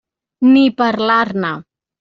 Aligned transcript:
Ni 0.53 0.63
parlar-ne! 0.79 1.55